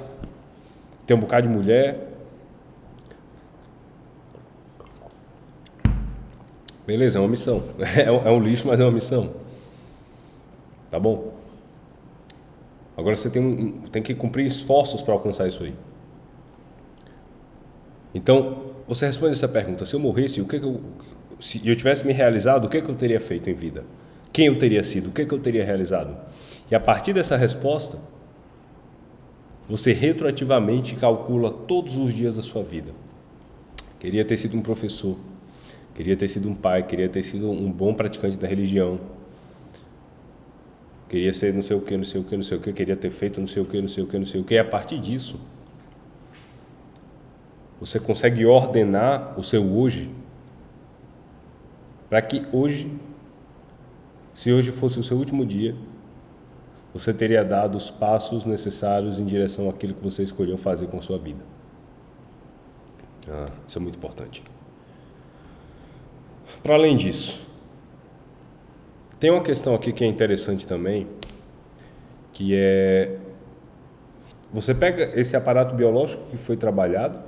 tem 1.06 1.14
um 1.14 1.20
bocado 1.20 1.46
de 1.46 1.52
mulher. 1.52 2.08
Beleza, 6.86 7.18
é 7.18 7.20
uma 7.20 7.28
missão. 7.28 7.64
É 7.98 8.04
é 8.04 8.30
um 8.30 8.40
lixo, 8.40 8.66
mas 8.66 8.80
é 8.80 8.82
uma 8.82 8.92
missão. 8.92 9.28
Tá 10.88 10.98
bom? 10.98 11.34
Agora 12.96 13.14
você 13.14 13.28
tem, 13.28 13.72
tem 13.92 14.02
que 14.02 14.14
cumprir 14.14 14.46
esforços 14.46 15.02
para 15.02 15.12
alcançar 15.12 15.46
isso 15.46 15.64
aí. 15.64 15.74
Então, 18.14 18.65
você 18.86 19.06
responde 19.06 19.32
essa 19.32 19.48
pergunta: 19.48 19.84
se 19.84 19.94
eu 19.94 20.00
morresse, 20.00 20.40
o 20.40 20.46
que, 20.46 20.58
que 20.58 20.64
eu, 20.64 20.80
se 21.40 21.66
eu 21.66 21.76
tivesse 21.76 22.06
me 22.06 22.12
realizado, 22.12 22.66
o 22.66 22.68
que, 22.68 22.80
que 22.80 22.88
eu 22.88 22.94
teria 22.94 23.20
feito 23.20 23.50
em 23.50 23.54
vida? 23.54 23.84
Quem 24.32 24.46
eu 24.46 24.58
teria 24.58 24.84
sido? 24.84 25.08
O 25.08 25.12
que, 25.12 25.24
que 25.24 25.32
eu 25.32 25.38
teria 25.38 25.64
realizado? 25.64 26.16
E 26.70 26.74
a 26.74 26.80
partir 26.80 27.12
dessa 27.12 27.36
resposta, 27.36 27.98
você 29.68 29.92
retroativamente 29.92 30.94
calcula 30.94 31.50
todos 31.50 31.96
os 31.96 32.12
dias 32.12 32.36
da 32.36 32.42
sua 32.42 32.62
vida. 32.62 32.92
Queria 33.98 34.24
ter 34.24 34.36
sido 34.36 34.56
um 34.56 34.62
professor, 34.62 35.16
queria 35.94 36.16
ter 36.16 36.28
sido 36.28 36.48
um 36.48 36.54
pai, 36.54 36.82
queria 36.82 37.08
ter 37.08 37.22
sido 37.22 37.50
um 37.50 37.72
bom 37.72 37.94
praticante 37.94 38.36
da 38.36 38.46
religião. 38.46 39.00
Queria 41.08 41.32
ser 41.32 41.54
não 41.54 41.62
sei 41.62 41.76
o 41.76 41.80
que, 41.80 41.96
não 41.96 42.04
sei 42.04 42.20
o 42.20 42.24
que, 42.24 42.36
não 42.36 42.42
sei 42.42 42.58
o 42.58 42.60
que, 42.60 42.72
queria 42.72 42.96
ter 42.96 43.10
feito 43.10 43.40
não 43.40 43.46
sei 43.46 43.62
o 43.62 43.66
que, 43.66 43.80
não 43.80 43.88
sei 43.88 44.04
o 44.04 44.06
que, 44.06 44.18
não 44.18 44.26
sei 44.26 44.40
o 44.40 44.44
que. 44.44 44.54
E 44.54 44.58
a 44.58 44.64
partir 44.64 44.98
disso, 44.98 45.40
você 47.80 48.00
consegue 48.00 48.44
ordenar 48.46 49.38
o 49.38 49.42
seu 49.42 49.64
hoje 49.64 50.10
para 52.08 52.22
que 52.22 52.46
hoje, 52.52 52.90
se 54.34 54.52
hoje 54.52 54.70
fosse 54.72 54.98
o 54.98 55.02
seu 55.02 55.16
último 55.16 55.44
dia, 55.44 55.74
você 56.92 57.12
teria 57.12 57.44
dado 57.44 57.76
os 57.76 57.90
passos 57.90 58.46
necessários 58.46 59.18
em 59.18 59.24
direção 59.24 59.68
àquilo 59.68 59.94
que 59.94 60.02
você 60.02 60.22
escolheu 60.22 60.56
fazer 60.56 60.86
com 60.86 60.98
a 60.98 61.02
sua 61.02 61.18
vida. 61.18 61.44
Ah, 63.28 63.46
isso 63.66 63.78
é 63.78 63.80
muito 63.82 63.96
importante. 63.96 64.42
Para 66.62 66.74
além 66.74 66.96
disso, 66.96 67.44
tem 69.18 69.30
uma 69.30 69.42
questão 69.42 69.74
aqui 69.74 69.92
que 69.92 70.04
é 70.04 70.06
interessante 70.06 70.66
também, 70.66 71.06
que 72.32 72.54
é 72.54 73.18
você 74.52 74.74
pega 74.74 75.20
esse 75.20 75.36
aparato 75.36 75.74
biológico 75.74 76.22
que 76.30 76.36
foi 76.36 76.56
trabalhado, 76.56 77.18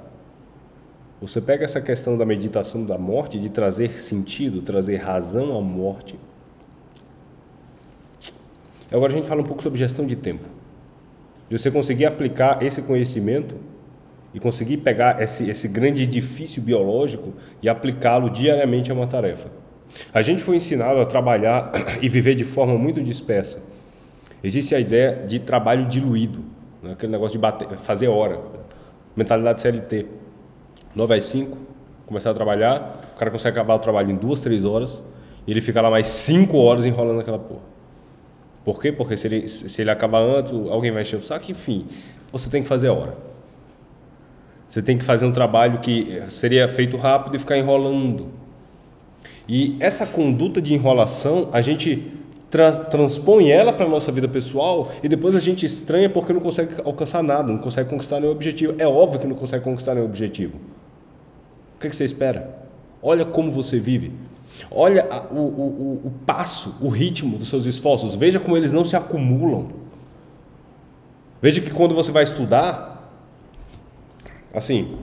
você 1.21 1.41
pega 1.41 1.65
essa 1.65 1.81
questão 1.81 2.17
da 2.17 2.25
meditação 2.25 2.85
da 2.85 2.97
morte, 2.97 3.39
de 3.39 3.51
trazer 3.51 4.01
sentido, 4.01 4.63
trazer 4.63 4.97
razão 4.97 5.57
à 5.57 5.61
morte, 5.61 6.17
Agora 8.91 9.13
a 9.13 9.17
gente 9.17 9.29
fala 9.29 9.43
um 9.43 9.45
pouco 9.45 9.63
sobre 9.63 9.79
gestão 9.79 10.07
de 10.07 10.17
tempo. 10.17 10.45
De 11.49 11.59
você 11.59 11.71
conseguir 11.71 12.07
aplicar 12.07 12.63
esse 12.63 12.83
conhecimento 12.83 13.55
e 14.33 14.41
conseguir 14.41 14.79
pegar 14.79 15.23
esse, 15.23 15.49
esse 15.51 15.69
grande 15.69 16.03
edifício 16.03 16.63
biológico 16.63 17.35
e 17.63 17.69
aplicá-lo 17.69 18.31
diariamente 18.31 18.91
a 18.91 18.95
uma 18.95 19.07
tarefa. 19.07 19.49
A 20.13 20.23
gente 20.23 20.43
foi 20.43 20.57
ensinado 20.57 21.01
a 21.01 21.07
trabalhar 21.07 21.71
e 22.01 22.09
viver 22.09 22.35
de 22.35 22.45
forma 22.45 22.77
muito 22.77 23.03
dispersa. 23.03 23.59
Existe 24.43 24.75
a 24.75 24.81
ideia 24.81 25.25
de 25.27 25.39
trabalho 25.39 25.87
diluído, 25.87 26.45
né? 26.83 26.93
aquele 26.93 27.13
negócio 27.13 27.33
de 27.33 27.43
bater, 27.43 27.69
fazer 27.79 28.09
hora, 28.09 28.41
mentalidade 29.17 29.61
CLT. 29.61 30.07
9 30.95 31.15
às 31.15 31.25
5, 31.25 31.57
começar 32.07 32.31
a 32.31 32.35
trabalhar, 32.35 33.01
o 33.15 33.19
cara 33.19 33.31
consegue 33.31 33.59
acabar 33.59 33.75
o 33.75 33.79
trabalho 33.79 34.11
em 34.11 34.17
duas, 34.17 34.41
três 34.41 34.65
horas, 34.65 35.03
e 35.47 35.51
ele 35.51 35.61
fica 35.61 35.81
lá 35.81 35.91
mais 35.91 36.07
5 36.07 36.57
horas 36.57 36.85
enrolando 36.85 37.21
aquela 37.21 37.39
porra. 37.39 37.61
Por 38.65 38.81
quê? 38.81 38.93
Porque 38.93 39.17
se 39.17 39.27
ele, 39.27 39.49
se 39.49 39.81
ele 39.81 39.91
acabar 39.91 40.21
antes, 40.21 40.53
alguém 40.53 40.91
vai 40.91 41.03
encher 41.03 41.19
o 41.19 41.23
saco, 41.23 41.51
enfim. 41.51 41.87
Você 42.31 42.51
tem 42.51 42.63
que 42.63 42.69
fazer 42.69 42.89
a 42.89 42.93
hora. 42.93 43.17
Você 44.67 44.83
tem 44.83 44.99
que 44.99 45.05
fazer 45.05 45.25
um 45.25 45.33
trabalho 45.33 45.81
que 45.81 46.23
seria 46.29 46.69
feito 46.69 46.97
rápido 46.99 47.37
e 47.37 47.39
ficar 47.39 47.57
enrolando. 47.57 48.29
E 49.49 49.77
essa 49.81 50.07
conduta 50.07 50.61
de 50.61 50.75
enrolação, 50.75 51.49
a 51.53 51.63
gente 51.63 52.13
tra 52.51 52.73
transpõe 52.73 53.51
ela 53.51 53.73
para 53.73 53.87
a 53.87 53.89
nossa 53.89 54.13
vida 54.13 54.29
pessoal 54.29 54.91
e 55.03 55.09
depois 55.09 55.35
a 55.35 55.41
gente 55.41 55.65
estranha 55.65 56.09
porque 56.09 56.33
não 56.33 56.41
consegue 56.41 56.75
alcançar 56.85 57.23
nada, 57.23 57.51
não 57.51 57.59
consegue 57.59 57.89
conquistar 57.89 58.21
nenhum 58.21 58.33
objetivo. 58.33 58.75
É 58.79 58.87
óbvio 58.87 59.19
que 59.19 59.27
não 59.27 59.37
consegue 59.37 59.65
conquistar 59.65 59.95
nenhum 59.95 60.07
objetivo. 60.07 60.59
O 61.79 61.81
que, 61.81 61.89
que 61.89 61.95
você 61.95 62.05
espera? 62.05 62.59
Olha 63.01 63.25
como 63.25 63.53
você 63.53 63.79
vive. 63.79 64.13
Olha 64.69 65.07
o, 65.31 65.37
o, 65.37 66.01
o 66.07 66.13
passo, 66.27 66.77
o 66.85 66.89
ritmo 66.89 67.39
dos 67.39 67.47
seus 67.47 67.67
esforços. 67.67 68.17
Veja 68.17 68.41
como 68.41 68.57
eles 68.57 68.73
não 68.73 68.85
se 68.85 68.97
acumulam. 68.97 69.69
Veja 71.41 71.61
que 71.61 71.71
quando 71.71 71.95
você 71.95 72.11
vai 72.11 72.25
estudar, 72.25 73.09
assim, 74.53 74.97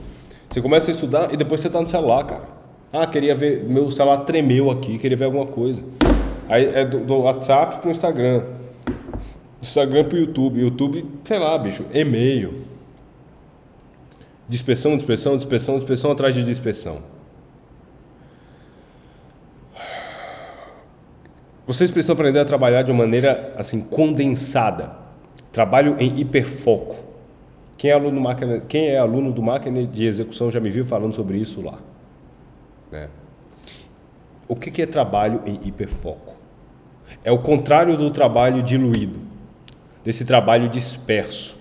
você 0.50 0.60
começa 0.60 0.90
a 0.90 0.92
estudar 0.92 1.32
e 1.32 1.36
depois 1.38 1.62
você 1.62 1.68
está 1.68 1.80
no 1.80 1.88
celular, 1.88 2.24
cara. 2.24 2.44
Ah, 2.92 3.06
queria 3.06 3.34
ver, 3.34 3.64
meu 3.64 3.90
celular 3.90 4.18
tremeu 4.18 4.70
aqui, 4.70 4.98
queria 4.98 5.16
ver 5.16 5.24
alguma 5.24 5.46
coisa. 5.46 5.82
Aí 6.46 6.66
é 6.66 6.84
do, 6.84 7.00
do 7.00 7.20
WhatsApp 7.20 7.88
o 7.88 7.90
Instagram. 7.90 8.44
Instagram 9.62 10.04
para 10.04 10.14
o 10.14 10.18
YouTube. 10.18 10.60
YouTube, 10.60 11.06
sei 11.24 11.38
lá, 11.38 11.56
bicho, 11.56 11.86
e-mail. 11.90 12.66
Dispersão, 14.48 14.96
dispersão, 14.96 15.36
dispersão, 15.36 15.76
dispersão 15.76 16.12
atrás 16.12 16.34
de 16.34 16.44
dispersão. 16.44 17.02
Vocês 21.66 21.90
precisam 21.90 22.14
aprender 22.14 22.38
a 22.38 22.44
trabalhar 22.44 22.82
de 22.82 22.92
uma 22.92 23.04
maneira 23.04 23.52
assim 23.56 23.80
condensada. 23.80 24.92
Trabalho 25.50 25.96
em 25.98 26.20
hiperfoco. 26.20 26.96
Quem 27.76 27.90
é 27.90 27.94
aluno, 27.94 28.20
máquina, 28.20 28.60
quem 28.60 28.88
é 28.88 28.98
aluno 28.98 29.32
do 29.32 29.42
máquina 29.42 29.84
de 29.84 30.06
execução 30.06 30.50
já 30.50 30.60
me 30.60 30.70
viu 30.70 30.84
falando 30.84 31.12
sobre 31.12 31.38
isso 31.38 31.60
lá. 31.60 31.78
Né? 32.90 33.08
O 34.46 34.54
que, 34.54 34.70
que 34.70 34.80
é 34.80 34.86
trabalho 34.86 35.42
em 35.44 35.58
hiperfoco? 35.66 36.36
É 37.24 37.32
o 37.32 37.38
contrário 37.38 37.96
do 37.96 38.10
trabalho 38.10 38.62
diluído, 38.62 39.18
desse 40.04 40.24
trabalho 40.24 40.68
disperso. 40.68 41.56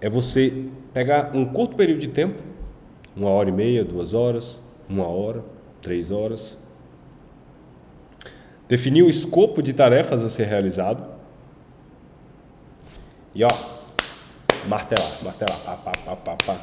É 0.00 0.08
você 0.08 0.66
pegar 0.92 1.30
um 1.34 1.44
curto 1.44 1.76
período 1.76 2.00
de 2.00 2.08
tempo, 2.08 2.42
uma 3.16 3.30
hora 3.30 3.48
e 3.48 3.52
meia, 3.52 3.84
duas 3.84 4.12
horas, 4.14 4.60
uma 4.88 5.06
hora, 5.06 5.44
três 5.80 6.10
horas, 6.10 6.58
definir 8.68 9.02
o 9.02 9.08
escopo 9.08 9.62
de 9.62 9.72
tarefas 9.72 10.24
a 10.24 10.30
ser 10.30 10.44
realizado 10.44 11.04
e 13.34 13.44
ó, 13.44 13.48
martelar, 14.66 15.24
martelar, 15.24 15.58
pá, 15.64 15.76
pá, 15.76 15.92
pá, 16.04 16.16
pá, 16.16 16.36
pá. 16.36 16.56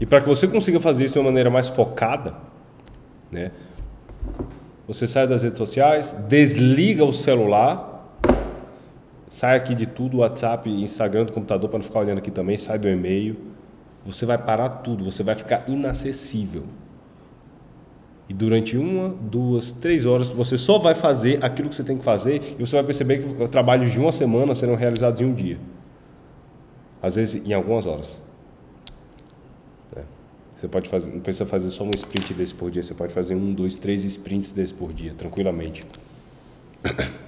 E 0.00 0.06
para 0.06 0.20
que 0.20 0.28
você 0.28 0.46
consiga 0.46 0.80
fazer 0.80 1.04
isso 1.04 1.14
de 1.14 1.18
uma 1.20 1.26
maneira 1.26 1.50
mais 1.50 1.68
focada, 1.68 2.34
né? 3.30 3.50
Você 4.86 5.06
sai 5.06 5.26
das 5.26 5.42
redes 5.42 5.58
sociais, 5.58 6.12
desliga 6.28 7.04
o 7.04 7.12
celular, 7.12 8.16
sai 9.28 9.56
aqui 9.56 9.74
de 9.74 9.86
tudo, 9.86 10.18
WhatsApp, 10.18 10.68
Instagram, 10.70 11.26
do 11.26 11.32
computador 11.32 11.68
para 11.68 11.78
não 11.78 11.84
ficar 11.84 12.00
olhando 12.00 12.18
aqui 12.18 12.30
também, 12.30 12.56
sai 12.56 12.78
do 12.78 12.88
e-mail. 12.88 13.36
Você 14.04 14.24
vai 14.24 14.38
parar 14.38 14.68
tudo, 14.68 15.04
você 15.04 15.22
vai 15.22 15.34
ficar 15.34 15.68
inacessível. 15.68 16.64
E 18.28 18.34
durante 18.34 18.76
uma, 18.76 19.08
duas, 19.08 19.72
três 19.72 20.04
horas 20.04 20.28
você 20.28 20.58
só 20.58 20.78
vai 20.78 20.94
fazer 20.94 21.42
aquilo 21.42 21.70
que 21.70 21.74
você 21.74 21.84
tem 21.84 21.96
que 21.96 22.04
fazer 22.04 22.56
e 22.58 22.66
você 22.66 22.76
vai 22.76 22.84
perceber 22.84 23.22
que 23.22 23.48
trabalhos 23.48 23.90
de 23.90 23.98
uma 23.98 24.12
semana 24.12 24.54
serão 24.54 24.74
realizados 24.74 25.20
em 25.20 25.24
um 25.24 25.32
dia. 25.32 25.58
Às 27.02 27.16
vezes 27.16 27.46
em 27.46 27.54
algumas 27.54 27.86
horas. 27.86 28.20
É. 29.96 30.02
Você 30.54 30.68
pode 30.68 30.88
fazer, 30.90 31.10
não 31.10 31.20
precisa 31.20 31.46
fazer 31.46 31.70
só 31.70 31.84
um 31.84 31.90
sprint 31.94 32.34
desse 32.34 32.54
por 32.54 32.70
dia, 32.70 32.82
você 32.82 32.92
pode 32.92 33.14
fazer 33.14 33.34
um, 33.34 33.54
dois, 33.54 33.78
três 33.78 34.04
sprints 34.04 34.52
desse 34.52 34.74
por 34.74 34.92
dia, 34.92 35.14
tranquilamente. 35.16 35.82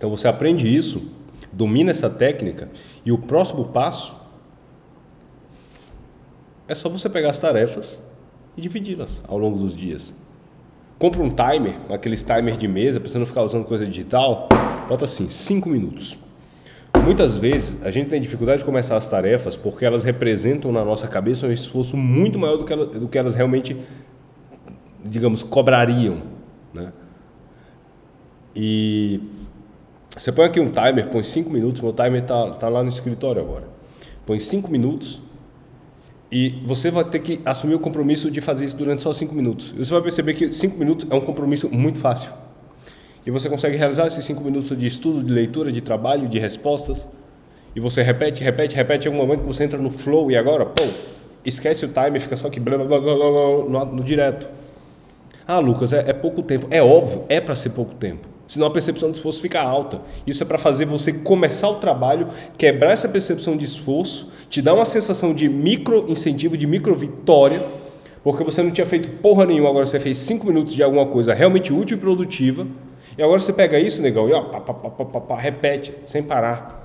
Então 0.00 0.08
você 0.08 0.26
aprende 0.26 0.66
isso 0.66 1.20
domina 1.52 1.90
essa 1.90 2.08
técnica 2.08 2.70
e 3.04 3.12
o 3.12 3.18
próximo 3.18 3.66
passo 3.66 4.14
é 6.66 6.74
só 6.74 6.88
você 6.88 7.06
pegar 7.06 7.30
as 7.30 7.38
tarefas 7.38 7.98
e 8.56 8.62
dividi-las 8.62 9.20
ao 9.28 9.36
longo 9.36 9.58
dos 9.58 9.76
dias. 9.76 10.14
Compra 10.98 11.22
um 11.22 11.28
timer, 11.28 11.76
aqueles 11.90 12.22
timers 12.22 12.56
de 12.56 12.66
mesa, 12.66 12.98
para 12.98 13.10
você 13.10 13.18
não 13.18 13.26
ficar 13.26 13.42
usando 13.42 13.64
coisa 13.64 13.86
digital, 13.86 14.48
bota 14.88 15.04
assim, 15.04 15.28
5 15.28 15.68
minutos. 15.68 16.18
Muitas 17.02 17.36
vezes 17.36 17.82
a 17.82 17.90
gente 17.90 18.08
tem 18.08 18.22
dificuldade 18.22 18.60
de 18.60 18.64
começar 18.64 18.96
as 18.96 19.06
tarefas 19.06 19.54
porque 19.54 19.84
elas 19.84 20.02
representam 20.02 20.72
na 20.72 20.82
nossa 20.82 21.06
cabeça 21.08 21.46
um 21.46 21.52
esforço 21.52 21.96
muito 21.96 22.38
maior 22.38 22.56
do 22.56 22.64
que 22.64 22.72
elas, 22.72 22.88
do 22.88 23.06
que 23.06 23.18
elas 23.18 23.34
realmente, 23.34 23.76
digamos, 25.04 25.42
cobrariam. 25.42 26.22
Né? 26.72 26.92
E 28.54 29.20
você 30.16 30.32
põe 30.32 30.44
aqui 30.44 30.58
um 30.58 30.70
timer, 30.70 31.08
põe 31.08 31.22
5 31.22 31.48
minutos, 31.50 31.80
meu 31.80 31.92
timer 31.92 32.22
está 32.22 32.50
tá 32.50 32.68
lá 32.68 32.82
no 32.82 32.88
escritório 32.88 33.40
agora. 33.40 33.64
Põe 34.26 34.40
5 34.40 34.70
minutos 34.70 35.20
e 36.32 36.62
você 36.66 36.90
vai 36.90 37.04
ter 37.04 37.20
que 37.20 37.40
assumir 37.44 37.74
o 37.74 37.78
compromisso 37.78 38.30
de 38.30 38.40
fazer 38.40 38.64
isso 38.64 38.76
durante 38.76 39.02
só 39.02 39.12
5 39.12 39.34
minutos. 39.34 39.70
Você 39.70 39.90
vai 39.90 40.02
perceber 40.02 40.34
que 40.34 40.52
5 40.52 40.76
minutos 40.76 41.06
é 41.10 41.14
um 41.14 41.20
compromisso 41.20 41.68
muito 41.70 41.98
fácil. 41.98 42.32
E 43.24 43.30
você 43.30 43.48
consegue 43.48 43.76
realizar 43.76 44.06
esses 44.06 44.24
5 44.24 44.42
minutos 44.42 44.76
de 44.76 44.86
estudo, 44.86 45.22
de 45.22 45.32
leitura, 45.32 45.70
de 45.70 45.80
trabalho, 45.80 46.28
de 46.28 46.38
respostas. 46.38 47.06
E 47.74 47.78
você 47.78 48.02
repete, 48.02 48.42
repete, 48.42 48.74
repete. 48.74 49.06
Em 49.06 49.12
algum 49.12 49.24
momento 49.24 49.42
que 49.42 49.46
você 49.46 49.62
entra 49.62 49.78
no 49.78 49.90
flow 49.92 50.30
e 50.30 50.36
agora, 50.36 50.66
pô, 50.66 50.82
esquece 51.44 51.84
o 51.84 51.88
timer, 51.88 52.20
fica 52.20 52.36
só 52.36 52.48
aqui 52.48 52.58
blá, 52.58 52.76
blá, 52.76 52.86
blá, 52.86 52.98
blá, 52.98 53.14
no, 53.14 53.84
no 53.96 54.02
direto. 54.02 54.48
Ah, 55.46 55.60
Lucas, 55.60 55.92
é, 55.92 56.10
é 56.10 56.12
pouco 56.12 56.42
tempo. 56.42 56.66
É 56.70 56.82
óbvio, 56.82 57.24
é 57.28 57.40
para 57.40 57.54
ser 57.54 57.70
pouco 57.70 57.94
tempo 57.94 58.29
senão 58.50 58.66
a 58.66 58.70
percepção 58.70 59.12
de 59.12 59.18
esforço 59.18 59.40
fica 59.40 59.62
alta. 59.62 60.00
Isso 60.26 60.42
é 60.42 60.46
para 60.46 60.58
fazer 60.58 60.84
você 60.84 61.12
começar 61.12 61.68
o 61.68 61.76
trabalho, 61.76 62.26
quebrar 62.58 62.90
essa 62.90 63.08
percepção 63.08 63.56
de 63.56 63.64
esforço, 63.64 64.32
te 64.50 64.60
dar 64.60 64.74
uma 64.74 64.84
sensação 64.84 65.32
de 65.32 65.48
micro 65.48 66.04
incentivo, 66.08 66.56
de 66.56 66.66
micro 66.66 66.92
vitória, 66.96 67.62
porque 68.24 68.42
você 68.42 68.60
não 68.60 68.72
tinha 68.72 68.86
feito 68.86 69.08
porra 69.22 69.46
nenhuma, 69.46 69.70
agora 69.70 69.86
você 69.86 70.00
fez 70.00 70.18
cinco 70.18 70.48
minutos 70.48 70.74
de 70.74 70.82
alguma 70.82 71.06
coisa 71.06 71.32
realmente 71.32 71.72
útil 71.72 71.96
e 71.96 72.00
produtiva, 72.00 72.66
e 73.16 73.22
agora 73.22 73.38
você 73.38 73.52
pega 73.52 73.78
isso, 73.78 74.02
negão, 74.02 74.28
e 74.28 74.32
ó, 74.32 74.42
pá, 74.42 74.60
pá, 74.60 74.74
pá, 74.74 75.04
pá, 75.04 75.20
pá, 75.20 75.36
repete, 75.36 75.94
sem 76.04 76.20
parar. 76.20 76.84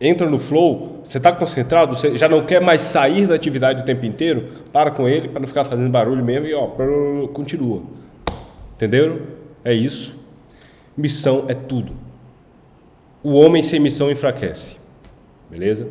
Entra 0.00 0.28
no 0.30 0.38
flow, 0.38 1.00
você 1.04 1.18
está 1.18 1.30
concentrado, 1.30 1.94
você 1.94 2.16
já 2.16 2.26
não 2.26 2.46
quer 2.46 2.62
mais 2.62 2.80
sair 2.80 3.26
da 3.26 3.34
atividade 3.34 3.82
o 3.82 3.84
tempo 3.84 4.06
inteiro, 4.06 4.48
para 4.72 4.90
com 4.90 5.06
ele 5.06 5.28
para 5.28 5.40
não 5.40 5.46
ficar 5.46 5.64
fazendo 5.66 5.90
barulho 5.90 6.24
mesmo 6.24 6.48
e 6.48 6.54
ó, 6.54 6.68
continua. 7.28 7.82
Entenderam? 8.76 9.45
É 9.66 9.74
isso. 9.74 10.24
Missão 10.96 11.46
é 11.48 11.54
tudo. 11.54 11.92
O 13.20 13.32
homem 13.32 13.64
sem 13.64 13.80
missão 13.80 14.08
enfraquece. 14.08 14.76
Beleza? 15.50 15.88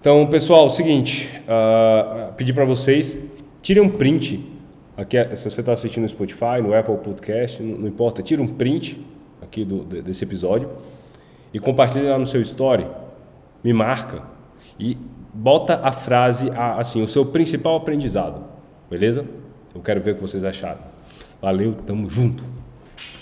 Então, 0.00 0.26
pessoal, 0.28 0.62
é 0.62 0.66
o 0.66 0.70
seguinte, 0.70 1.28
uh, 1.42 2.32
pedir 2.32 2.54
para 2.54 2.64
vocês, 2.64 3.20
tirem 3.60 3.82
um 3.82 3.90
print. 3.90 4.50
Aqui, 4.96 5.18
se 5.36 5.50
você 5.50 5.60
está 5.60 5.74
assistindo 5.74 6.04
no 6.04 6.08
Spotify, 6.08 6.62
no 6.62 6.74
Apple 6.74 6.96
Podcast, 6.96 7.62
não, 7.62 7.80
não 7.80 7.86
importa, 7.86 8.22
tira 8.22 8.40
um 8.40 8.48
print 8.48 8.98
aqui 9.42 9.62
do, 9.62 9.84
desse 9.84 10.24
episódio 10.24 10.70
e 11.52 11.60
compartilhe 11.60 12.06
lá 12.06 12.18
no 12.18 12.26
seu 12.26 12.40
story. 12.40 12.86
Me 13.62 13.74
marca 13.74 14.22
e 14.80 14.96
bota 15.34 15.80
a 15.84 15.92
frase 15.92 16.50
assim, 16.56 17.02
o 17.02 17.08
seu 17.08 17.26
principal 17.26 17.76
aprendizado. 17.76 18.42
Beleza? 18.88 19.26
Eu 19.74 19.82
quero 19.82 20.00
ver 20.00 20.12
o 20.12 20.14
que 20.14 20.22
vocês 20.22 20.42
acharam. 20.42 20.96
Valeu, 21.40 21.74
tamo 21.86 22.08
junto. 22.08 22.42